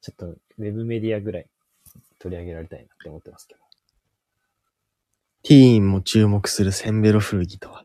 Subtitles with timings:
[0.00, 1.46] ちょっとウェブメディアぐらい
[2.18, 3.60] 取り上げられたいなって思ってますけど。
[5.42, 7.84] ティーンも注目するセンベロ古着とは、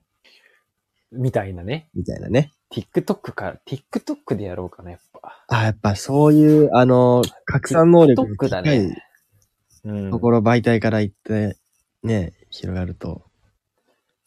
[1.12, 1.90] みたいなね。
[1.96, 2.52] みたいなね。
[2.72, 5.46] TikTok か、TikTok でやろうかな、やっぱ。
[5.48, 9.04] あ、やっぱそういう、あの、拡散能力が TikTok だ高いね。
[9.86, 10.20] うんと。
[10.20, 11.58] ころ媒体から行って、
[12.04, 13.24] ね、広がると。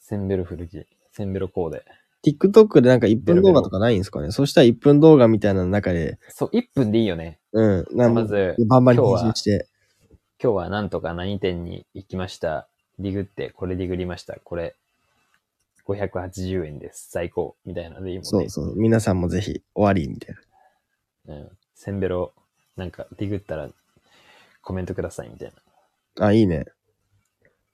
[0.01, 0.87] センベロ古着。
[1.13, 1.85] センベロコーデ。
[2.27, 4.31] TikTok でなんか1分動画とかないんですかね？
[4.33, 7.39] そしたら1分動画みたいなの中で、そう、1分でいいよね。
[7.53, 9.69] うん、なんまず、バンバン編集して、
[10.43, 12.69] 今日はなんとか何店に行きました？
[12.99, 14.37] ディグって、これディグりました。
[14.43, 14.75] これ、
[15.87, 17.09] 580円です。
[17.11, 17.57] 最高。
[17.65, 18.29] みたいなのでいいもんね。
[18.29, 20.35] そうそう、皆さんもぜひ終わりみたい
[21.27, 21.35] な。
[21.37, 21.49] うん。
[21.77, 22.33] センベロ、
[22.77, 23.71] なんか、ディグったら、
[24.61, 25.53] コメントください、みたい
[26.19, 26.67] あ、いいね。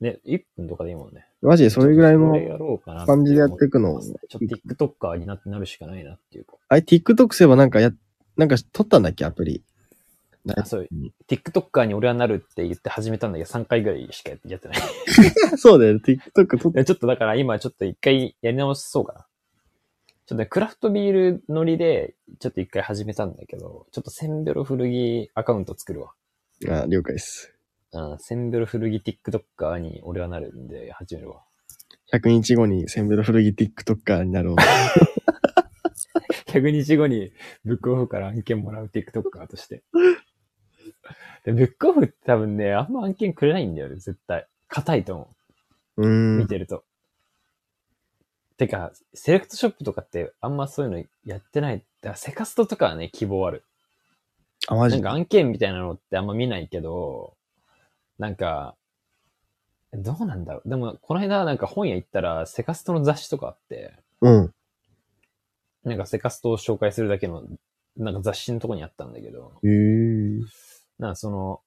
[0.01, 0.11] な。
[0.11, 1.27] で、1分とかでいいもんね。
[1.43, 6.55] マジでそれぐらいの感じでやっていくのちょっと TikToker にななるしかないなっていうか。
[6.69, 7.93] あれ、TikTok すればなんかや、
[8.37, 9.63] なんか撮ったんだっけアプリ？
[10.57, 10.89] あそう、
[11.29, 14.79] TikToker に俺はなるって言って始めたんだけど、3回ぐらいしかやってない。
[15.57, 19.27] そうだよ、TikTok 撮っでちょっとだから今ちょっと一回やり直しそうかな。
[20.27, 26.13] ちょっとね、クラフトビール乗りで、ちょっと一回始めたんだけど、ちょっとセンベロ古着アカウント作るわ。
[26.69, 27.54] あ、了解です。
[27.95, 31.43] うん、センベロ古着 TikToker に俺はなるんで始めるわ。
[32.13, 34.57] 100日後にセンベロ古着 TikToker になろう。
[36.51, 37.33] 100日後に
[37.65, 39.85] ブックオフから案件もらう TikToker として。
[41.45, 44.47] で、ブックオフって多分ね、あんま案件くれないんだよね、絶対。
[44.69, 45.29] 硬いと思
[45.99, 46.37] うーう。
[46.39, 46.49] 見ん。
[46.49, 46.85] てると。
[48.57, 51.79] てか、セレクトショップとかってあんまそういうのやってない。
[51.79, 53.65] だからセカストとかはね、希望ある。
[54.69, 57.34] あ、マなんか案件みたいなのってあんま見ないけど、
[58.19, 58.77] なんか、
[59.93, 60.69] どうなんだろう。
[60.69, 64.55] でも、この間なんか本屋行ったら、セカストの雑誌とかあって、うん。
[65.85, 67.45] なんかセカストを紹介するだけの、
[67.97, 70.43] なんか雑誌のとこにあったんだけど、へー。
[70.99, 71.61] なんかその、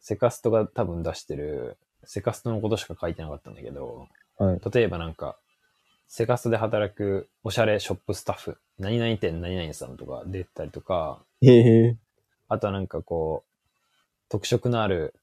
[0.00, 4.60] セカストが多分出してる、セカストのことしか書いてなかったんだけど、はい。
[4.72, 5.36] 例えばなんか、
[6.08, 11.96] セカストで働くおしゃれショップスタッフ、何々店何々さんとか出てたりとか、へえ。
[12.48, 13.47] あとはなんかこう、
[14.28, 15.14] 特色のある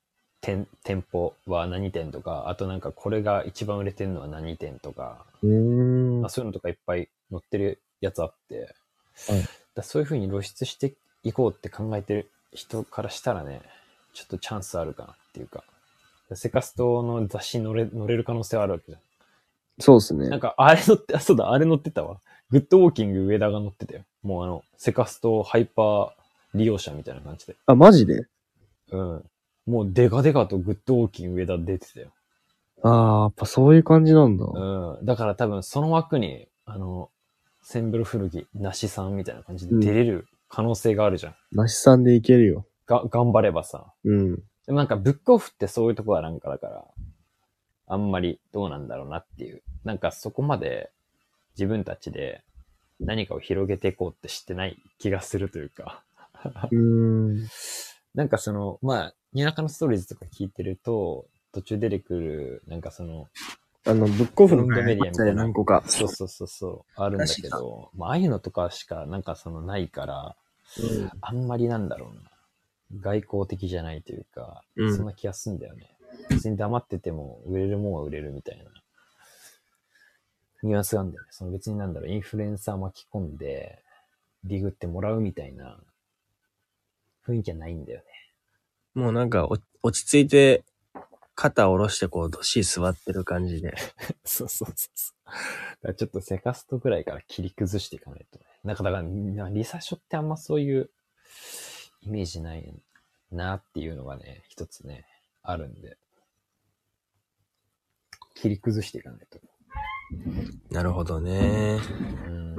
[0.41, 6.29] 店店舗は何店とか、あとなんかこれが一番売れてるのは何店とか、うーんまあ、。
[6.29, 8.75] そういうのとかいっぱい載ってるやつあって、
[9.27, 9.45] はい
[9.75, 13.61] だそういう風に露出していこうって考えてる人からしたらね、
[14.13, 15.63] ちょっとチャンスあるかなっていうか、
[16.33, 19.01] セカストの雑誌に載れ載れる可能性はあるわけじゃん。
[19.79, 20.39] そうっすねなん。
[20.39, 22.17] か、あれ乗って、あ、そうだ、あれ乗ってたわ。
[22.49, 24.03] グッドウォーキング上田が乗ってたよ。
[24.23, 26.11] もうあの、セカストハイパー
[26.53, 27.55] 利用者みたいな感じで。
[27.65, 28.25] あ、マジで？
[28.91, 29.23] うん。
[29.65, 32.11] もうデカデカとグッドウォーキング上田出てたよ。
[32.83, 34.45] ああ、やっぱそういう感じなんだ。
[34.45, 35.05] うん。
[35.05, 37.09] だから多分その枠に、あの、
[37.63, 41.35] センブル古着、梨さんみたいな感じで出れる可能性があるじゃん。
[41.51, 42.67] なしさんでいけるよ。
[42.85, 43.91] が、頑張ればさ。
[44.03, 44.35] うん。
[44.35, 46.85] でもなんかブックオフってそういうとこはなんかだから、
[47.87, 49.63] あんまりどうなんだろうなっていう。
[49.83, 50.91] なんかそこまで
[51.57, 52.43] 自分たちで
[52.99, 56.03] 何かを広げていこうってしてない気がするというか。
[56.71, 57.47] うーん。
[58.15, 63.27] なんかその、まあ、ニナカのストーリーズとか聞いてると、途中出てくる、なんかその、
[63.85, 65.83] あの、ブックオフのメディアみたいな何個か。
[65.85, 70.35] そうそうそうそう、あるんだけど、まあ、ああいうのとかしかなんかそのないから、
[70.79, 72.31] うんあんまりなんだろうな。
[73.01, 75.95] 外交的じゃないというか、うんそんな気がすんだよね。
[76.29, 78.63] 別に黙ってても売れるもんは売れるみたいな。
[80.63, 81.29] ニュアンスがあるんだよね。
[81.31, 83.83] その別になんだろう、インフルエンサー巻き込んで、
[84.45, 85.79] ディグってもらうみたいな
[87.27, 88.05] 雰囲気はないんだよね。
[88.93, 90.63] もうなんかお落ち着いて、
[91.35, 93.75] 肩を下ろしてこう、どっしり座ってる感じで。
[94.23, 95.25] そうそうそうそう。
[95.25, 95.39] だか
[95.89, 98.45] らちょっとセカストぐらいから切り崩していかないとね。
[98.63, 100.89] なんかだから、なリサショってあんまそういう
[102.01, 102.73] イメージない
[103.31, 105.05] なっていうのがね、一つね、
[105.43, 105.97] あるんで。
[108.35, 109.39] 切り崩していかないと。
[110.69, 111.79] なるほどね。
[112.27, 112.55] うん。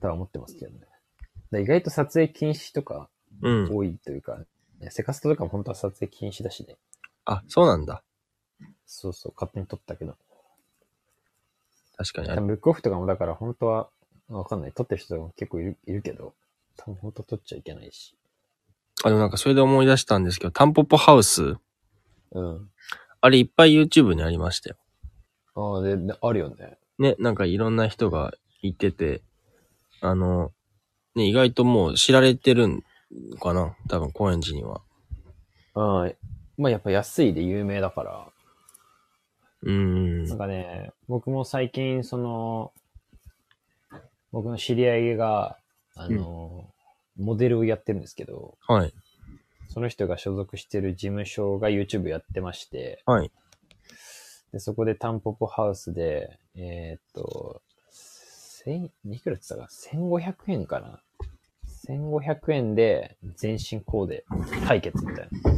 [0.00, 0.89] とは思ってますけどね。
[1.58, 3.08] 意外と撮影禁止とか
[3.42, 3.74] うん。
[3.74, 4.38] 多いというか、
[4.80, 6.76] ねセカストとかも本当は撮影禁止だしね。
[7.24, 8.02] あ、そうなんだ。
[8.86, 10.16] そうそう、勝手に撮ったけど。
[11.96, 13.90] 確かにブックオフとかもだから本当は、
[14.28, 14.72] わかんない。
[14.72, 16.34] 撮ってる人も結構いるいるけど、
[16.76, 18.16] 多分本当撮っちゃいけないし。
[19.04, 21.56] あ、でもなんかそれで思い出したんですけど、タンポポハウス、
[22.32, 22.70] うん。
[23.20, 24.76] あれいっぱい YouTube にありましたよ。
[25.54, 26.78] ああ、で、であるよね。
[26.98, 28.32] ね、なんかいろんな人が
[28.62, 29.22] 言ってて、
[30.00, 30.52] あの、
[31.14, 32.82] ね、意外ともう知られてるん
[33.40, 33.76] かな？
[33.88, 34.80] 多分高円寺には。
[35.74, 36.12] ああ、
[36.56, 38.28] まあやっぱ安いで有名だから。
[39.62, 40.24] うーん。
[40.24, 42.72] なんかね、僕も最近その、
[44.32, 45.58] 僕の知り合いが、
[45.96, 46.70] あの、
[47.18, 48.92] モデルをやってるんですけど、はい。
[49.68, 53.30] その人が所属してる事務所が YouTube やってまして、はい。
[54.52, 57.62] で、そこでタンポポハウスで、えーっと、
[58.78, 61.00] 千、いくらって言ったかな ?1500 円かな
[61.88, 64.24] ?1500 円で全身コーデ
[64.66, 65.50] 対決みたいな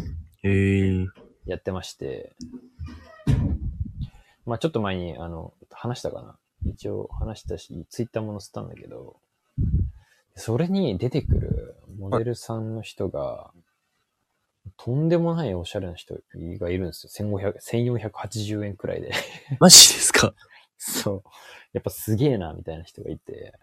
[0.44, 1.06] へえ。
[1.46, 2.32] やってまして、
[4.46, 6.36] まあちょっと前に、あの、話したかな？
[6.64, 9.16] 一応話したし、ツイッターも載せたんだけど、
[10.36, 13.50] それに出てくるモデルさんの人が、
[14.76, 16.14] とんでもないおしゃれな人
[16.60, 17.28] がいるんですよ。
[17.28, 17.58] 1500、
[18.00, 19.12] 1480円くらいで。
[19.58, 20.34] マジですか？
[20.84, 21.22] そう。
[21.72, 23.54] やっぱすげえな、みたいな人がいて。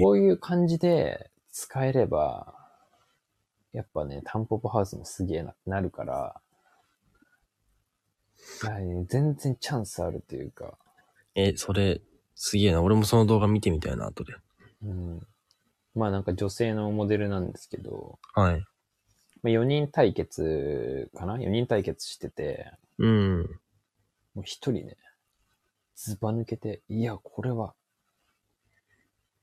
[0.00, 2.54] こういう感じで使えれば、
[3.72, 6.40] やっぱね、タンポポハウスもすげえなってなるから、
[8.62, 10.78] いやね全然チャンスあるというか、
[11.36, 12.00] え、それ、
[12.34, 12.82] すげえな。
[12.82, 14.34] 俺もその動画見てみたいな、後で。
[14.82, 15.20] うん。
[15.94, 18.64] まあなんか女性のモデルなんですけど、はい。
[19.42, 23.40] まあ、4人対決かな ?4 人対決してて、うん。
[24.34, 24.96] もう一人ね、
[25.96, 27.74] ズバ抜けて、いや、これは、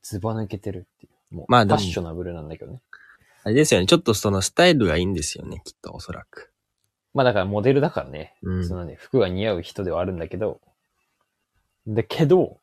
[0.02, 1.36] ズバ抜けてるっていう。
[1.36, 2.82] もう、フまあでもァッショナブルなんだけどね。
[3.44, 3.88] あれですよね。
[3.88, 5.62] ちょっとそのスタイルがいいんですよね。
[5.66, 6.54] きっと、おそらく。
[7.14, 10.62] まあだからモデルだからね、うんそのね、服が似合う人ではあるんだけど、
[11.88, 12.60] だけど、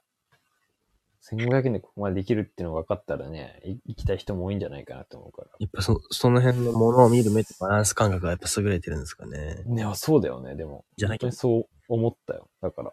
[1.23, 5.49] 1500円でここまでできるっていうのが分かったらね、い行きたい人も多いんじゃないかなと思うから。
[5.59, 9.63] やっぱそ、その辺のものを見る目とバランス感覚がやっぱ優れてるんですかね。
[9.67, 10.85] ね、あそうだよね、でも。
[10.97, 12.49] じゃなきゃそう思ったよ。
[12.63, 12.93] だから、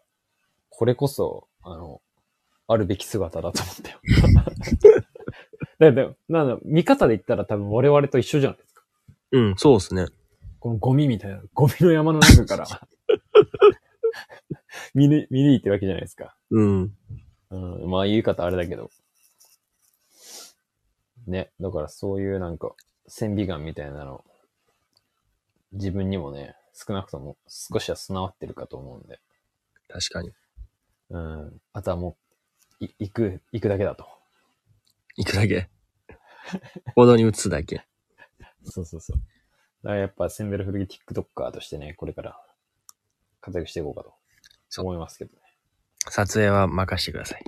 [0.77, 2.03] これこそ、あの、
[2.67, 3.99] あるべき姿だと思ったよ。
[5.79, 8.83] だから、なんだ、見方で言ったら多分我々と一緒じゃないですか。
[9.31, 10.05] うん、そうですね。
[10.59, 12.67] このゴミみたいな、ゴミの山の中から
[14.93, 16.37] 見抜、見抜いてるわけじゃないですか。
[16.51, 16.95] うん。
[17.49, 18.91] うん、まあ言い方あれだけど。
[21.25, 22.75] ね、だからそういうなんか、
[23.07, 24.23] 線美眼みたいなの、
[25.71, 29.19] 自分にもね、少なくとも少しは備わってるかと思うんで。
[29.87, 30.31] 確かに。
[31.09, 31.61] うん。
[31.73, 32.17] あとはも
[32.81, 34.07] う、い行く、行くだけだと。
[35.15, 35.69] いくだけ？
[36.95, 37.85] 行動に移すだけ？
[38.65, 39.17] そうそうそう。
[39.83, 42.41] だからやっぱセンベル古着 TikToker としてね、これから
[43.41, 44.13] 活躍していこうかと
[44.81, 45.41] 思いますけどね。
[46.09, 47.43] 撮影は任してください。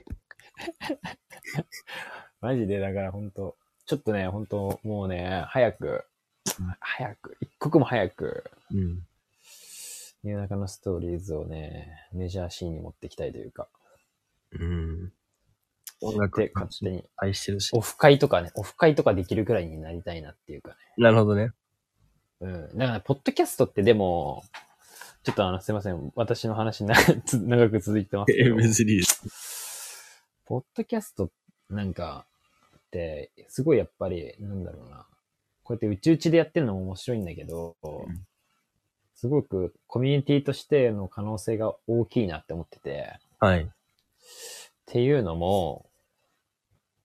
[2.42, 6.06] マジで、だから本当ちょっとね、本当もうね、早く、
[6.80, 9.08] 早く、一刻も早く、うん。
[10.24, 13.68] ニューナカのストーリーズをね、メジャーシーンに持っていきたいというか、
[14.52, 15.12] うん。
[16.02, 17.82] 音楽で、勝手に、愛してるしオ。
[17.82, 20.76] フ会とかね、オフ会とかできるくらいになりたいなっていうかね。
[20.98, 21.52] なるほどね。
[22.42, 22.78] うん。
[22.78, 24.44] だから、ポッドキャストってでも、
[25.24, 26.12] ちょっとあの、すいません。
[26.16, 26.96] 私の話な
[27.26, 28.56] つ長く続いてますけど。
[28.56, 29.02] にいい。
[30.46, 31.32] ポッドキャスト
[31.70, 32.26] なんか
[32.76, 35.06] って、すごいやっぱり、なんだろうな。
[35.64, 38.29] こうやってうちうちでやってるのも面白いんだけど、ん
[39.20, 43.64] すごくコミュニティとしての可能性が大きいなって思ってて、はい。
[43.64, 43.68] っ
[44.86, 45.86] ていうのも、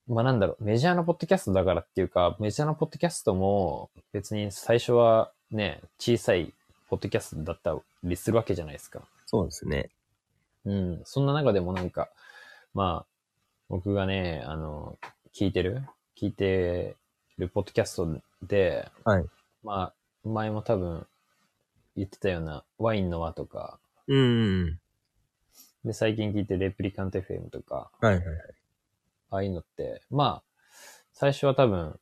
[0.07, 6.55] まあなんだろう、メジャーなポッドキャストだからっていうか、メジャーなポッドキャストも別に最初はね、小さい
[6.89, 9.03] ポッドキャストだったりするわけじゃないですか。
[9.27, 9.91] そうですね。
[10.67, 11.01] うん。
[11.05, 12.11] そんな中でもなんか、
[12.75, 13.07] まあ、
[13.69, 14.97] 僕がね、あの、
[15.35, 15.83] 聞いてる
[16.17, 16.95] 聞いて
[17.39, 19.25] るポッドキャストで、はい。
[19.65, 19.93] ま
[20.25, 21.09] あ、前も多分
[21.97, 24.79] 言ってたようなワインの輪とか、うん。
[25.85, 28.37] で、最近聞いてるレプリカント FM とか、はいはいはい。
[29.31, 30.43] ああいうのって、まあ、
[31.13, 31.99] 最初は多分、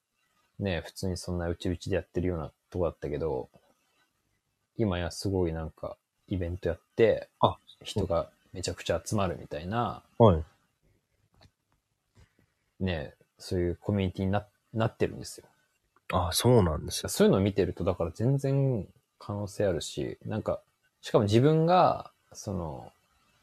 [0.59, 3.49] ね、普通にそんなうちうちでやってるようなとこだったけど、
[4.77, 5.97] 今やすごいなんか、
[6.29, 10.45] イベントやって、あ人がめちゃくちゃ集まるみたいな、はい。
[12.81, 15.47] ね、そういうコミュニティにななってるんですよ。
[16.13, 17.09] あ、そうなんですよ。
[17.09, 18.87] そういうのを見てると、だから全然
[19.25, 20.61] 可能性あるし、なんか、
[21.01, 22.93] しかも自分が、その、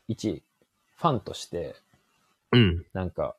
[0.10, 0.44] 一、
[0.98, 1.76] ファンとして、
[2.52, 2.86] うん。
[2.92, 3.38] なんか、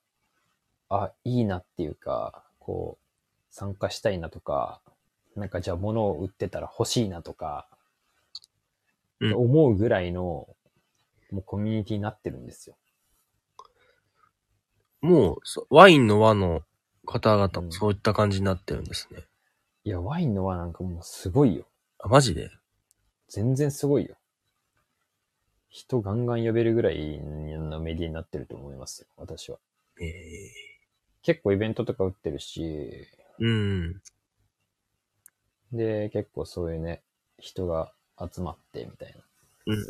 [0.89, 4.81] あ、いいなっていうか、こう、参加したいなとか、
[5.37, 7.69] なんかじゃあ物を売ってたら欲しいなとか、
[9.21, 10.49] うん思うぐらいの、
[11.31, 12.77] もうコミュニティになってるんですよ。
[15.03, 16.63] もう、そワインの輪の
[17.05, 19.25] 方々うんもそういった感じになってるんですね。
[19.85, 21.67] いや、ワインの輪なんかもうすごいよ。
[22.03, 22.51] あ、マジで？
[23.29, 24.17] 全然すごいよ。
[25.69, 29.59] 人ガンガン呼べるぐらいのメディアになってると思いますよ、私は。
[30.01, 30.11] ええ
[31.23, 33.07] 結構イベントとか売ってるし、
[33.39, 34.01] うん。
[35.71, 37.03] で、結構そういうね、
[37.39, 39.21] 人が集まってみたいな。
[39.67, 39.85] うんうん。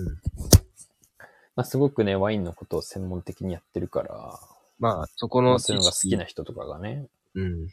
[1.55, 4.40] まあ、すごくね、ワインのことを専門的にやってるから、
[4.81, 7.69] まあ、そこのまあそういうのが好きな人とかがね、うん。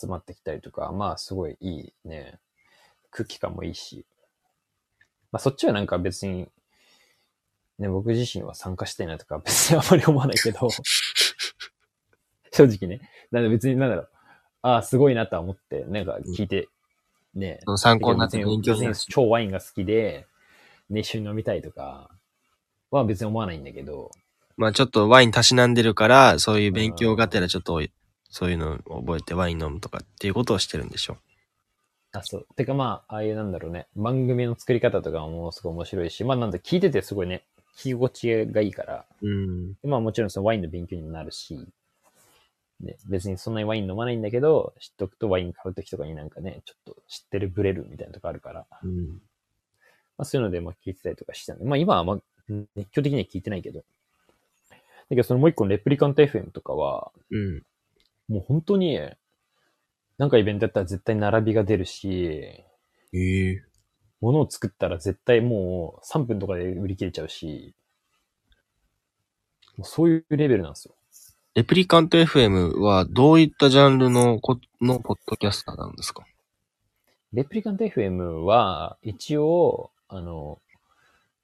[0.00, 2.38] 集まってきたりとか、まあすごいいいね、
[3.18, 4.04] 空気感もいいし、
[5.32, 6.48] まあそっちはなんか別に、
[7.78, 10.68] ね、僕自身は参加したいなとか 別にあまり思わないけど、
[12.52, 13.10] 正直ね。
[13.30, 14.08] なんで別になんだろう、
[14.62, 16.68] ああ、すごいなとは思って、なんか聞いて、
[17.34, 20.26] ね、その参考になって勉強に超ワインが好きで、
[20.90, 22.10] ね、一緒に飲みたいとか
[22.90, 24.10] は別に思わないんだけど、
[24.56, 27.82] まあちょっとワインたしなんでるから、そういう勉強がてらちょっと、
[28.30, 31.18] そういうのを覚えてワイン飲むとかっていうことをしてるんでしょ
[32.12, 32.46] あ、そう。
[32.56, 37.44] てかまあ、ああいうなんだろうね、番組の作り方とかももうすごい面白いし、まあなんだ、聞いててすごいね、
[37.76, 39.28] 聞き心地がいいから、う。
[39.28, 39.72] うん。
[39.74, 41.68] でまあもちろんそのワインの勉強にもなるし、
[42.80, 49.08] で別にそんなにワイン飲まないんだけど、知っとくとワイン買うときとかになんかね、ちょっと知ってるブレるみたいなとこあるから、うん。
[49.08, 52.18] まあそういうのでまあ聞いてたりとかしてたんで、まあ今はまあ
[52.74, 53.84] 熱狂的には聞いてないけど、だ
[55.10, 57.62] けどそのもう一個のレプリカント FM とかは、うん。
[58.28, 59.00] もう本当に、
[60.18, 62.64] なんかイベントやったら絶対並びが出るし、
[63.12, 63.62] ええ
[64.20, 67.74] 物を作ったら絶対もう3分とかで売り切れちゃうし、
[69.76, 70.94] もうそういうレベルなんですよ。
[71.54, 76.24] レプリカント FM はどういったジャンルのこのポッドキャスターなんですか？
[77.32, 80.60] レプリカント FM は一応、あの、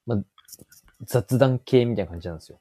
[0.05, 0.19] まあ、
[1.05, 2.59] 雑談系みたいな感じなんですよ。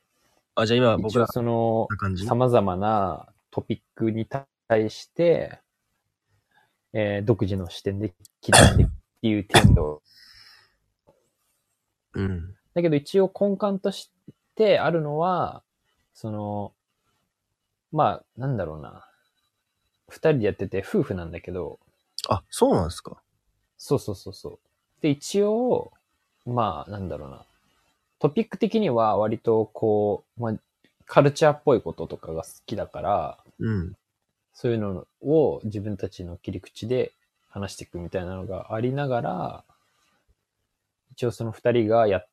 [0.54, 2.25] あ、じゃあ今僕ら一応そのこんな感じ？
[2.26, 4.28] 様々なトピックに
[4.68, 5.59] 対して、
[6.94, 8.86] えー独自の視点で切りってっ
[9.20, 10.02] ていう程度。
[12.14, 12.54] うん。
[12.74, 14.10] だけど一応根幹とし
[14.54, 15.62] てあるのは、
[16.14, 16.72] その、
[17.92, 19.06] まあ、なんだろうな。
[20.08, 21.80] 二人でやってて夫婦なんだけど、
[22.28, 23.20] あ、そうなんですか
[23.76, 24.58] そうそうそうそう。
[25.02, 25.92] で、一応、
[26.46, 27.44] まあ、なんだろうな。
[28.18, 30.54] トピック的には割とこう、まあ、
[31.06, 33.96] カルチャーっぽいこととかが好きだから、うん。
[34.54, 37.12] そういうのを自分たちの切り口で
[37.49, 39.64] 話していくみたいなのがありながら、
[41.12, 42.28] 一応その二人がやっ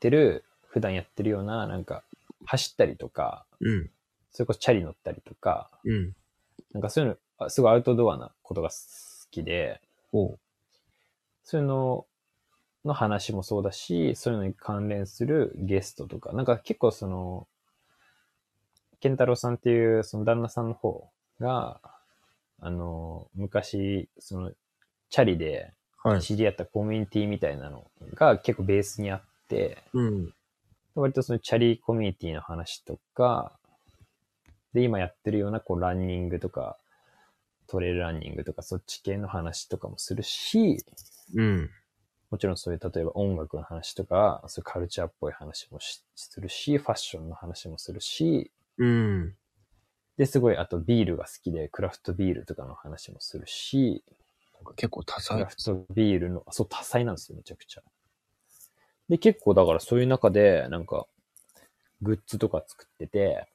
[0.00, 2.04] てる、普段やってるような、なんか、
[2.44, 3.90] 走ったりとか、うん。
[4.30, 6.14] それこそチャリ乗ったりとか、うん。
[6.72, 8.76] なんかそういうの、あすごいアウトドアなことが好
[9.30, 9.80] きで、
[10.12, 10.38] お
[11.44, 12.06] そういうの
[12.84, 17.48] の話もそうだし、そういうのに関連するゲストとか、なんか結構その、
[19.00, 21.10] 健太郎さんっていうその旦那さんの方
[21.40, 21.80] が、
[22.60, 24.52] あの、昔、その、
[25.08, 26.22] チャリではい。
[26.22, 30.32] 知り合ったコミュニティみたいなのが結構ベースにあって、うん。
[30.94, 33.52] 割とそのチャリコミュニティの話とか、
[34.72, 36.78] で、今やってるようなこうランニングとか、
[37.66, 40.84] トレイルランニングとかそっち系の話とかもするし、
[41.34, 41.70] うん。
[42.30, 49.34] もちろんそういう例えば音楽の話とか、そういうカルチャーっぽい話もしするし、ファッションの話もするし、うん。
[50.20, 54.04] で、すごいあとビールが好きで、クラフトビールとかの話もするし、
[54.56, 55.46] なんか結構多ク彩ラ。
[55.46, 57.82] フトビールの、そう、多彩なんですよ、めちゃくちゃ。
[59.08, 61.06] で、結構だからそういう中で、なんか、
[62.02, 63.48] グッズとか作ってて、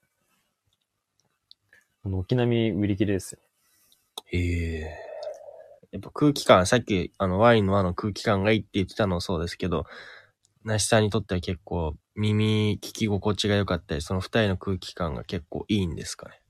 [2.04, 3.42] 軒並み売り切れですよ。
[4.32, 4.40] へ
[4.80, 4.98] え。
[5.92, 9.86] やっぱ空気感、さっきあのワインのあの空気感がいいって言ってたのもそうですけど、
[10.64, 16.42] なしさんにとっては結構耳聞き心地が良かったり、その二人の空気感が結構いいんですかね。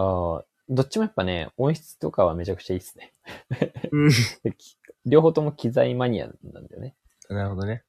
[0.00, 3.12] ああ、どっちもやっぱね、音質とかはめちゃくちゃいいっすね。
[5.04, 6.94] 両方とも機材マニアなんだよね。
[7.28, 7.84] なるほどね。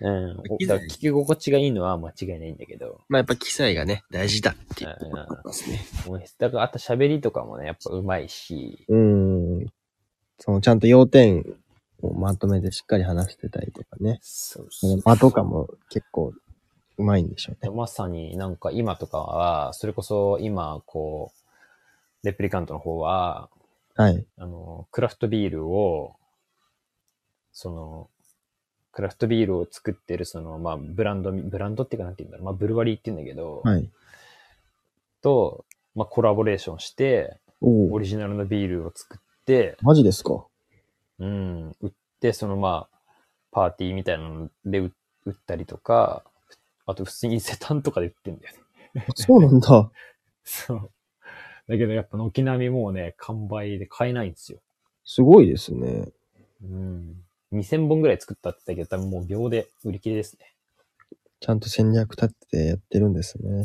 [0.00, 0.36] うん。
[0.66, 5.80] だ聞き心地がいいのは間違いないんだけど、まあやっぱ機材がね、大事だっていううんことですね。
[6.08, 9.66] 音質、だからあと喋りとかもね、やっぱ上手いし、うん。
[10.38, 11.44] そのちゃんと要点
[12.00, 14.18] をまとめてしっかり話してたりとかね。
[14.22, 16.32] そうその間とかも結構
[16.98, 17.70] うまいんでしょうね。
[17.70, 21.41] まさになんか今とかは、それこそ今、こう、
[22.22, 23.48] レプリカントの方は、
[23.94, 24.24] はい。
[24.38, 26.16] あの、クラフトビールを、
[27.52, 28.10] その、
[28.92, 33.90] クラフトビールを作ってる、その、まあ、ブランド、ブランドっていうかなんて言うんだろう、まあ、ブルワリーって言うんだけど、はい。
[35.22, 35.64] と、
[35.94, 37.38] まあ、コラボレーションして。
[37.64, 40.46] オリジナルのビールを作って、マジですか？
[41.20, 42.98] うん、売って、そのまあ、
[43.52, 44.92] パーティーみたいなので売
[45.24, 46.24] 売ったりとか、
[46.86, 48.54] あと普通に伊勢丹とかで売ってんだよ
[48.94, 49.06] ね。
[49.14, 49.92] そうなんだ。
[50.42, 50.90] そう。
[51.72, 54.58] だけどやっぱ軒並みもうね、完売で買えないんですよ。
[55.06, 56.08] すごいですね。
[56.62, 57.16] うん。
[57.54, 60.52] 2000本ぐらい作ったって言ったけど、多分もう秒で売り切れですね。
[61.40, 63.64] ちゃんと戦略立ててやってるんですね。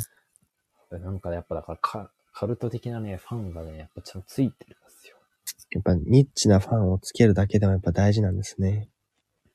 [0.90, 5.18] なんかやっぱだからカカルト的なね、ファンがね、やっぱちゃんとついてるんですよ。
[5.72, 8.88] やっぱニッチなファンをつけるだけでもやっぱ大事なんですね。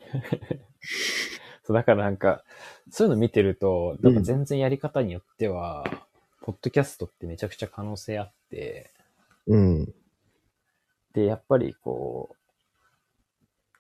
[1.65, 2.45] そう、だからなんか、
[2.91, 5.85] そういうの見てると、なんか全然やり方によっては、
[6.43, 8.42] ポッドキャストってめちゃくちゃ可能性あって、
[9.47, 9.95] うん。
[11.15, 12.31] で、やっぱりこ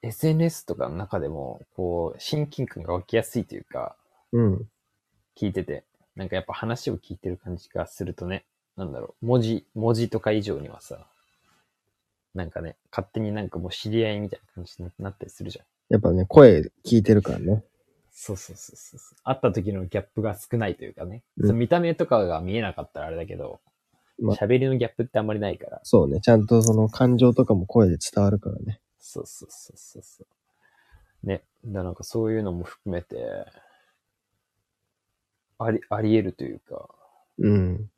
[0.03, 3.97] う、SNS とかの中でも、こう、親近感が湧きやすいというか、
[4.33, 4.69] うん。
[5.37, 5.85] 聞いてて、
[6.17, 8.45] なんかやっぱ話を聞いてる感じがするとね、
[8.77, 11.07] なんだろう、文字、文字とか以上にはさ、
[12.35, 15.65] なんかね、勝手になんかもう知り合いみたいな感じになったりするじゃん。
[15.91, 17.63] やっぱね、声聞いてるからね。
[18.11, 19.19] そうそうそうそうそう。
[19.25, 21.23] 会った時のギャップが少ないというかね。
[21.39, 23.61] うん見た目とかが見えなかったらあれだけど、
[24.21, 25.81] まあ喋りのギャップってあんまりないから。
[25.83, 26.21] そうね。
[26.21, 28.81] ちゃんとその感情とかも声で伝わるからね。
[28.99, 30.25] そうそうそうそうそ
[31.25, 31.27] う。
[31.27, 31.43] ね。
[31.65, 33.17] だなんかそういうのも含めて、
[35.59, 36.89] あり、あり得るというか、
[37.39, 37.91] うん。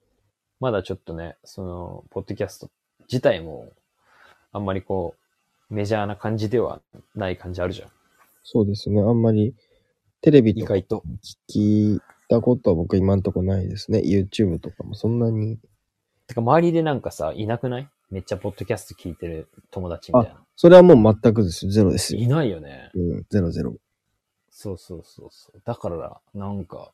[0.60, 2.70] まだちょっとね、その、ポッドキャスト
[3.10, 3.72] 自体も、
[4.52, 5.14] あんまりこ
[5.70, 6.80] う、メジャーな感じでは
[7.14, 7.88] ない感じあるじゃん。
[8.42, 9.00] そうですね。
[9.00, 9.54] あんまり
[10.20, 10.74] テレビとか。
[10.74, 14.00] 聞いたことは僕今んとこないですね。
[14.04, 15.58] YouTube とかもそんなに。
[16.26, 17.88] てか周りでなんかさ、いなくない？
[18.10, 20.40] めっちゃポッドキャスト聞いてる友達みたいな。
[20.56, 21.72] それはもう全くですよ。
[21.72, 22.20] ゼロですよ。
[22.20, 22.90] いないよね。
[22.94, 23.24] うん。
[23.28, 23.74] ゼロゼロ。
[24.50, 25.60] そうそうそうそう。
[25.64, 26.92] だから、なんか、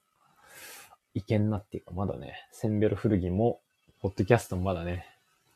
[1.13, 3.61] いけんなっていうか、まだね、センベロ古着も、
[4.01, 5.05] ポッドキャストもまだね、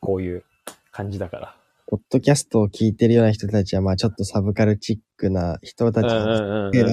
[0.01, 0.43] こういう
[0.91, 1.57] 感じだから。
[1.87, 6.83] ポッドキャストを聞いてるような人たちは、まあちょっとサブカルチックな人たちうん出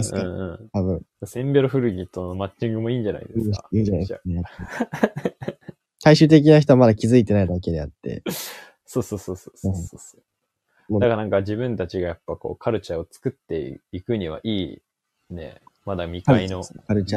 [0.73, 1.29] 多分、うん。
[1.29, 3.69] センベロ古着とのマッチングもいいんじゃないですか。
[3.73, 4.43] いいんじゃないですかね。
[6.05, 8.25] 最終的な人はまだ気づいてないだけであって。
[8.85, 10.93] そうそうそうそうそうそう。
[10.93, 14.83] もうだからなんか自分たちがやっぱこうカルチャーを作っていくにはいい、
[15.31, 16.73] ね、まだ未開の土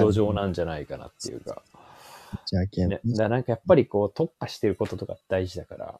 [0.09, 1.63] 壌なんじゃないかなっていうか。
[2.45, 5.99] じゃあね、だなんかやっぱりこう特化してることとか大事だから、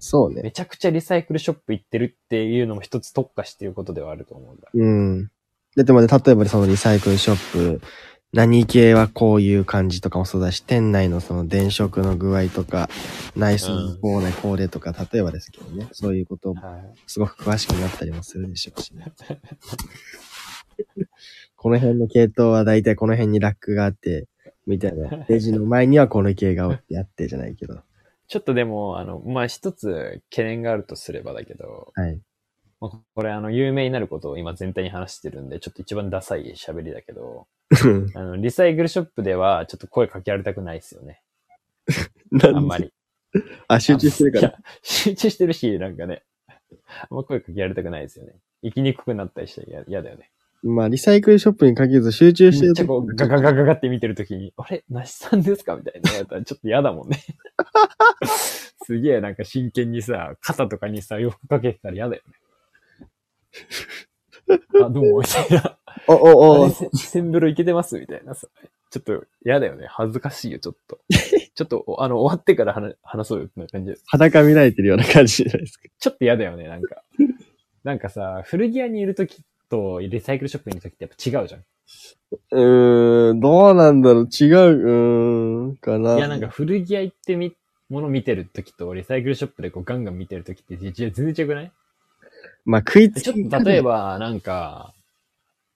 [0.00, 0.42] そうね。
[0.42, 4.68] めちゃくちゃリサイクルショップ行ってるっていうのも一つ特化してることではあると思うんだ。
[4.74, 5.30] うん。
[5.76, 7.80] だってまで、例えばそのリサイクルショップ、
[8.32, 12.88] 何系はこういう感じとかもそうだし、店内のその電飾の具合とか、
[13.36, 16.94] 内装のこうね、こうでとか、例えばですけどね、そういうことをはい。
[17.06, 19.12] すごく詳しくなったりもするでしょうしね。
[21.56, 24.28] この辺の系統は大体この辺にラックがあって、
[24.66, 25.10] みたいな。
[25.28, 27.82] レジの前にはこの系があってじゃないけど。
[28.28, 32.18] ちょっとでも、あの、まあ、一つ懸念があるとすればだけど、はい。
[32.80, 37.46] まあ、これあの、有名になることを今全体に話してるんで、ちょっと一番ダサい喋りだけど、
[38.14, 41.22] あの、リサイクルショップではちょっと声かけられたくないですよね。
[42.42, 42.92] あんまり。
[43.68, 44.54] あ、集中してるから。
[44.82, 46.22] 集中してるし、なんかね、
[47.08, 48.34] あんま声かけられたくないですよね。
[48.62, 50.30] 生きにくくなったりして嫌嫌だよね。
[50.62, 57.20] まあ、リサイクルショップに限らず集中してるとこう、ガガガガガって見てるときに、あれなしさんですかみたいなやったらちょっと嫌だもんね。
[58.84, 62.32] すげえなんか真剣にさ、肩とかにさ、洋服かけてたら嫌だよね。
[64.84, 65.78] あ、どうも、みたいな。
[66.06, 68.48] お、お、おセンブロいけてますみたいなさ。
[68.90, 69.86] ちょっと嫌だよね。
[69.88, 70.98] 恥ずかしいよ、ちょっと。
[71.54, 73.98] ちょっと、おあの、終わってから話話そうよ、ってな感じで。
[74.06, 75.88] 裸見られてるような感じじゃないですか。
[75.98, 77.02] ちょっと嫌だよね、なんか。
[77.84, 81.64] なんかさ、古着屋にいるときとリサイクルショップにいるときってやっぱ違うじゃん。
[82.50, 86.16] うーん、どうなんだろう違う、うーん、かな。
[86.16, 87.54] いや、なんか古着屋行ってみ、
[87.88, 91.72] もの見てるときとリサイクルショップでこうガンガン見てるときってじ全然違くない？
[92.64, 94.94] まあ、食いつちょっと例えば、なんか、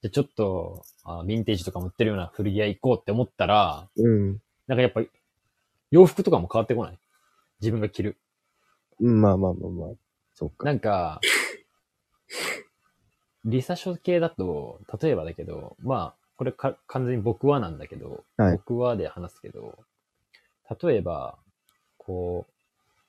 [0.02, 4.40] じゃあちょっとあ、ヴィンテージとかも売ってるような古着屋行こうって思ったら、うん。
[4.66, 5.02] なんかやっぱ、
[5.90, 6.98] 洋服とかも変わってこない？
[7.60, 8.16] 自分が着る。
[9.00, 9.90] うん、まあまあまあまあ。
[10.34, 10.66] そっか。
[10.66, 11.20] なんか、
[13.44, 19.78] リサ書系だと、例えばだけど、まあ、これか完全に僕はなんだけど、はい僕はで話すけど、
[20.82, 21.38] 例えば、
[21.96, 22.46] こ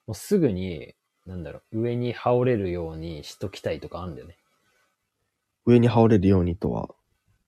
[0.08, 0.94] う、もうすぐに、
[1.26, 4.38] なんだろう、上に羽織れるようにしときたいとかあるんだよね。
[5.68, 6.90] 上に羽織れるようにとは。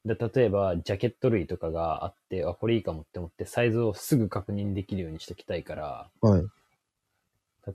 [0.05, 6.45] で例えば、ジャケット類とかがあって、あ、これいいかもって思って、サイズをすぐ確認できるようにしときたいから、はい。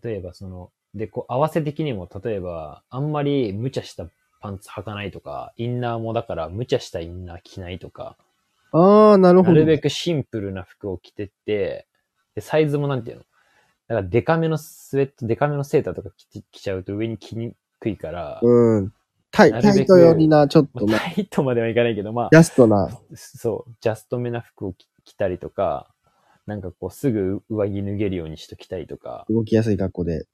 [0.03, 4.07] 例えばその、で、こう合わせ的にも、例えば、あんまり無茶した
[4.41, 8.17] パンツ履かないとか、インナーもだから無茶したインナー着ないとか、
[8.73, 9.53] ああ、なるほど。
[9.53, 11.87] なるべくシンプルな服を着てって、
[12.35, 13.23] で、サイズもなんていうの？
[13.87, 18.93] だからデカめのスウェット、デカめのセーターとか着て着ちゃうと上に着にくいから、うん。
[19.35, 22.89] タイなるべくタイト寄りな、ちょっとな、まあタイトまではいかないけど、まあジ、ャストな。
[23.15, 25.93] そう、ジャストめな服を着着たりとか、
[26.47, 30.27] なんかこうすぐ上着脱げるようにしときたいとか、動きやすい格好で。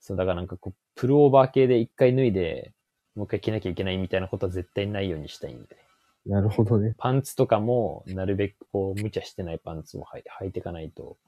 [0.00, 2.72] そう、だからなんかこう、プルオーバー系で一回脱いで、
[3.14, 5.82] もう一回着なきゃいけないみたいなことは絶対ないようにしたいんで、ね。
[6.26, 6.94] なるほどね。
[6.98, 11.18] パンツとかも、なるべくこう、無茶してないパンツも履い履いていかないと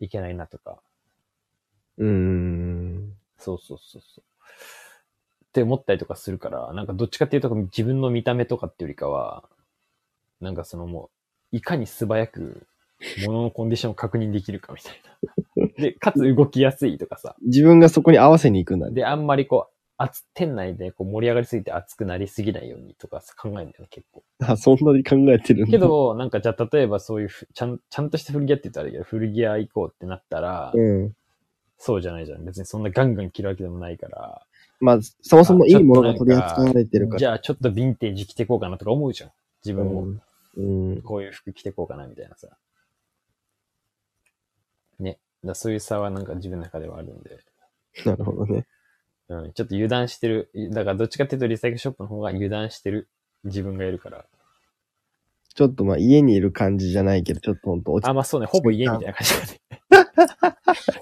[0.00, 0.80] いけないなとか。
[1.98, 3.12] うーん。
[3.38, 4.24] そうそうそうそう。
[5.50, 9.44] って思ったりとかするから、なんかどっちかっていうと自分の見た目とかっていうよりかは、
[10.40, 11.10] なんかそのも
[11.52, 12.66] う、いかに素早く
[13.26, 15.02] 物のコンディションを確認できるかみたい
[15.56, 15.66] な。
[15.82, 17.34] で、かつ動きやすいとかさ。
[17.42, 18.94] 自分がそこに合わせに行くんだね。
[18.94, 24.22] で、あんまりこう、熱、店内でこう盛り上がりすぎて熱くなりすぎないようにとかさ考えるんだよね、結構。
[24.40, 25.72] あ、そんなに考えてるんだ。
[25.72, 31.14] け、ど、なんかじゃあ例えばそういうふちゃん、ちゃんとした古着屋って言ったらあれだけど、古着屋行こうってなったら、うん。
[31.76, 32.44] そうじゃないじゃん。
[32.44, 34.46] 別にそんなガンガン着るわけでもないから。
[34.80, 37.18] まあ、そもそもいいものが取り扱われてるから。
[37.18, 39.30] じゃあちょっとヴィンテージ着てこうかなとか思うじゃん。
[39.64, 40.02] 自分も。
[40.56, 40.92] うん。
[40.92, 41.02] うん。
[41.02, 42.48] こういう服着てこうかなみたいなさ。
[44.98, 45.18] ね。
[45.44, 47.38] だそういう差はなんか自分の中ではあるんで。
[48.06, 48.66] なるほどね。
[49.28, 49.52] うん。
[49.52, 50.50] ちょっと油断してる。
[50.72, 53.08] だからどっちかっていうとリサイクルショップの方が油断してる
[53.44, 54.24] 自分がいるから。
[55.54, 58.46] ちょっとまあ家にいる感じじゃないけど、ちょっとほんと落ちあ、まあそうね。
[58.46, 59.60] ほぼ家みたいな感じだね。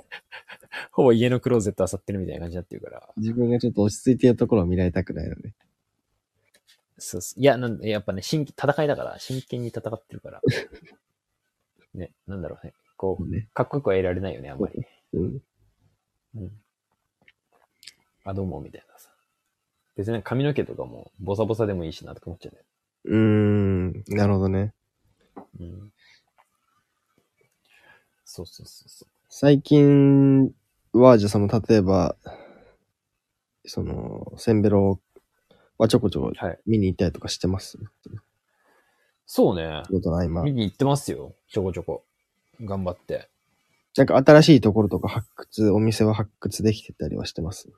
[0.99, 3.09] ほぼ家のクローゼット漁ってるみたいな感じになってるから。
[3.19, 5.53] 自分がちょっと落ち着いてるところを見られたくないので。
[6.99, 7.37] そうっす。
[7.39, 10.41] いや、なんやっぱね、真剣、戦いだから、真剣に戦ってるから。
[11.95, 12.73] ね、なんだろうね。
[12.97, 13.49] こう、ね。
[13.55, 14.85] かっこよくは得られないよね、あんまり。
[15.13, 15.43] うん。
[16.35, 16.51] うん。
[18.25, 19.15] あ、どうも、みたいなさ。
[19.95, 22.65] 別に髪の毛とかも、ボサボサでもいいしな、とか思っちゃうね。
[23.05, 24.05] うーん。
[24.09, 24.75] なるほどね。
[25.61, 25.93] うん。
[28.25, 29.09] そうそうそうそう。
[29.29, 30.53] 最近
[30.93, 32.17] は、じゃあその、例えば、
[33.67, 35.01] その、センベロ
[35.79, 36.59] はちょこちょこはい。
[36.67, 37.79] 見に行ったりとかしてます？
[39.27, 39.83] そうね。
[39.87, 40.53] 仕事の合間見。
[40.53, 41.35] に行ってますよ。
[41.49, 42.05] ちょこちょこ。
[42.63, 43.29] 頑張って。
[43.97, 47.69] なんか新しいところとか発掘、お店は発掘できてたりはしてます？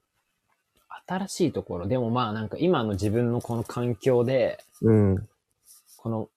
[1.06, 1.88] 新しいところ。
[1.88, 5.28] でもまあなんか今の自分のこの環境で、うん。
[5.96, 6.28] この、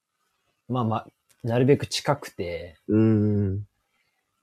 [0.67, 1.07] まあまあ、
[1.43, 3.67] なるべく近くて、うーん。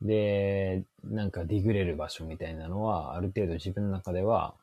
[0.02, 4.54] で、なんかディグれる場所みたいなのは、ある程度自分の中では、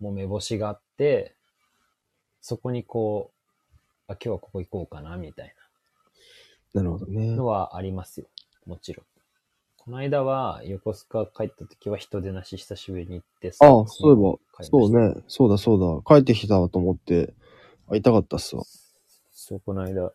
[0.00, 1.34] もう目星があって、
[2.40, 3.30] そこにこ
[4.08, 5.54] う、あ、今日はここ行こうかな、みたい
[6.74, 7.36] なるほどねな。
[7.36, 8.26] のはありますよ。
[8.66, 9.06] もちろん。
[9.78, 15.22] この間は、横須賀帰った時は人手なし久しぶりに行ってああ、そういえば、そうね。
[15.26, 16.16] そうだそうだ。
[16.16, 17.34] 帰ってきたと思って、
[17.88, 18.62] 会いたかったっすわ。
[19.32, 20.12] そう、この間、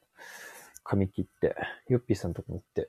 [0.84, 1.56] 髪切って、
[1.90, 2.88] ヨッピーさんとこ行って、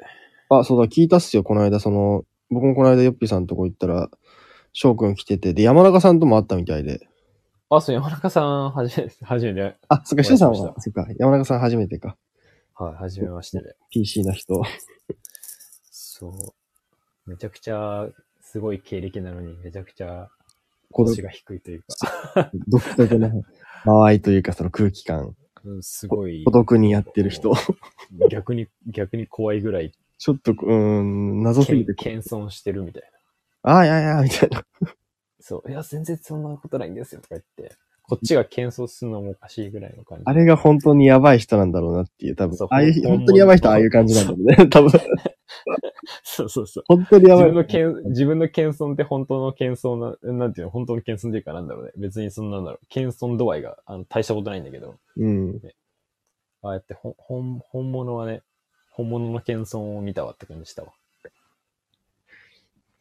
[0.49, 1.43] あ、そうだ、聞いたっすよ。
[1.43, 4.11] この間、その、僕もこの間ヨッピーさんとこ行ったら、
[4.73, 7.09] 翔くん来てて、で、山中さんとも会ったみたいで。
[7.71, 12.17] あ、そう、山中さん、はじめ、はじめて、あ、そっか、シュさんはそっか、山中さん初めてか。
[12.75, 13.75] はい、はじめましてで。
[13.91, 14.63] PC な人。
[15.91, 17.31] そう。
[17.31, 18.07] めちゃくちゃ、
[18.41, 20.29] すごい経歴なのに、めちゃくちゃ、
[20.93, 21.83] 腰が低いという
[22.35, 23.31] か、独特な
[23.85, 25.35] 間合いというか、その空気感。
[25.65, 27.53] うん、すごい孤、独にやってる人。
[28.31, 31.95] 逆に、逆に怖いぐらい、ちょっと、うーん、謎すぎて。
[31.95, 33.03] 謙遜してるみたい
[33.65, 33.73] な。
[33.73, 34.65] ああ、いやいや、みたいな。
[35.41, 40.25] そう、いや、全然そんなことないんですよ、とか言って、こっちが謙遜するのもおかしいぐらいの感じ。
[40.27, 42.69] あれが本当にやばい人なんだろうなっていう、多分そう。
[42.71, 44.69] ああいう、本当にやばい人はああいう感じなんだろうね。
[44.71, 44.91] 多分。
[46.23, 46.85] そうそうそう。
[46.87, 47.55] 本当にやばい自分。
[47.55, 51.93] の謙、自分の謙遜って本当の謙遜な、なんていうの、本当の謙遜っていうかなんだろうね。
[51.97, 52.87] 別にそんなんだろう。
[52.89, 55.61] 謙遜度合いが、あの、大したことないんだけど、うん。
[56.63, 58.43] ああやってほん、本、本物はね、
[58.97, 60.93] 本物の謙遜を見たわって感じしたわ。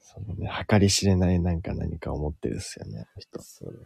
[0.01, 3.41] そのね、計り知れないなんか何かを持ってるですよね、あの人。
[3.41, 3.77] そうね。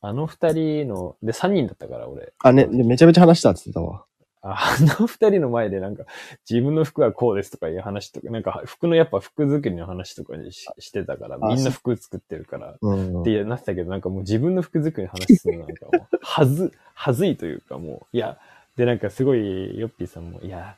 [0.00, 2.32] あの二人の、で、三人だったから、俺。
[2.38, 4.04] あ、ね、でめちゃめちゃ話したって言ってたわ。
[4.42, 6.04] ああの二人の前でなんか、
[6.48, 13.22] 自分の服はこうですとかいう話とか、なんか服のやっぱ服作りの話とかにししてたから、あみんな服作ってるから、うん。
[13.22, 18.38] ってなってたけど、なんかもう自分の服作りの話するのなんかもう、はず、はずいというかもう、いや、
[18.76, 20.76] でなんかすごい、ヨッピーさんも、いや、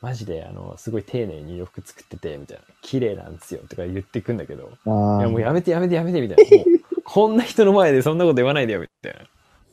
[0.00, 6.44] マジであの、すごい丁寧に洋服作ってて、みたいな、綺麗なんですよ、とか言ってくんだけど、いやもうやめてやめてやめて、みたいな。
[7.04, 9.20] こんな人の前でそんなこと言わないでよ、みたいな。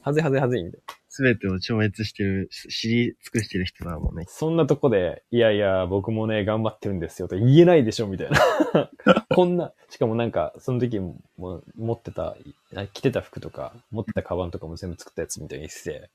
[0.01, 0.95] はずいはずいはずい、みたいな。
[1.09, 4.25] すべてを超越してる、知り尽くしてる人だもんね。
[4.27, 8.91] そんなとこで、いやいや、僕もね、頑張ってるんですよ、と言えないでしょ、みたいな。
[9.33, 12.35] こんな、しかもなんか、その時もも持ってた、
[12.75, 16.09] あ着てた服とか、持ってたカバンとかも全部作ったやつみたいにして、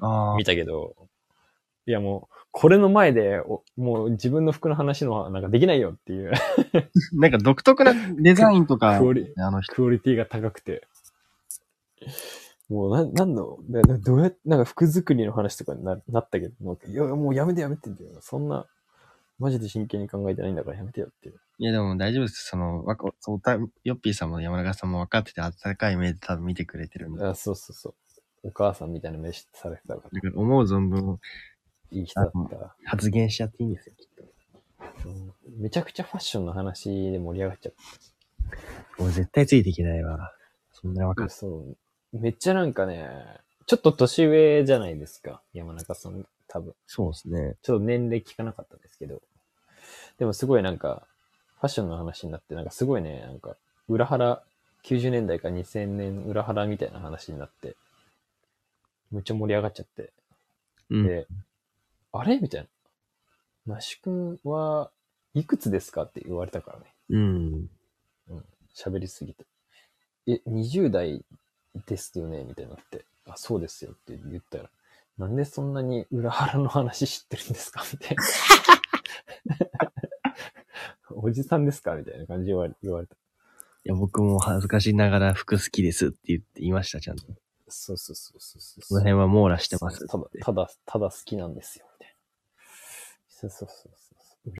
[0.00, 0.94] あ見たけど、
[1.86, 6.32] いやもう、これの前で、おもう自分の服の話のなんかできないよっていう、
[7.12, 9.74] なんか独特なデザインとか、クオリあの人。
[9.74, 10.86] クオリティが高くて。
[12.68, 13.58] もう、な、なんの、
[14.02, 18.02] どうやなんか服作りの話とかにななったけど、もういや、もうやめてやめてって。
[18.20, 18.66] そんな、
[19.38, 21.38] マジで真剣に考えてないんだからやめてよっていう。
[21.58, 22.44] いやでも大丈夫です。
[22.44, 23.52] その、わか、そうた、
[23.84, 27.30] ヨッピーさんも山中さんも分かってて温かい目で多分見てくれてるんだ。
[27.30, 27.94] あそうそうそう。
[28.42, 31.20] お母さんみたいな目しされてたから、だから思う存分
[31.90, 32.76] いい人だった。
[32.84, 34.06] 発言しちゃっていいんですよ、きっ
[35.06, 37.72] うんめちゃくちゃファッションの話で盛り上がっちゃっ
[38.96, 39.02] と。
[39.02, 40.32] もう絶対ついていけないわ。
[40.72, 41.24] そんなに分かた。
[41.24, 41.30] る。
[41.30, 41.76] そ
[42.12, 42.18] う。
[42.18, 43.08] めっちゃなんかね、
[43.66, 45.42] ちょっと年上じゃないですか。
[45.52, 46.74] 山中さん、多分。
[46.86, 47.56] そうですね。
[47.62, 49.22] ちょっと年齢聞かなかったんですけど。
[50.18, 51.06] でもすごいなんか、
[51.58, 53.56] ファッションの話になって、なんかすごいね、なんか、
[53.88, 54.42] 裏腹、
[54.84, 57.76] 90年代か2000年裏腹みたいな話になって、
[59.10, 60.12] むっちゃ盛り上がっちゃって、
[60.90, 61.06] うん。
[61.06, 61.26] で、
[62.18, 62.38] あれ？
[62.38, 63.74] みたいな。
[63.74, 64.90] 那須くんは
[65.34, 66.84] いくつですかって言われたからね。
[67.10, 67.70] うん。
[68.74, 69.44] 喋りすぎて。
[70.26, 71.24] え、20代
[71.86, 72.44] ですよね？
[72.44, 73.04] みたいになって。
[73.26, 74.70] あ、そうですよって言ったら、
[75.18, 77.84] なんでそんなに裏腹の話知ってるんですか？
[77.92, 78.24] みたいな。
[81.10, 81.94] おじさんですか？
[81.96, 83.14] みたいな感じで言われ言われた。
[83.14, 83.18] い
[83.84, 87.24] や、僕も恥ずかしながら服好きですって言って言いました、ちゃんと。
[87.68, 88.82] そうそうそうそうそう。
[88.82, 91.86] その辺は網羅してますただただ、ただ好きなんですよ。
[93.36, 94.05] そうそうそう。